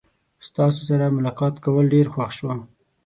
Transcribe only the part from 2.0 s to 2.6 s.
خوښ شو.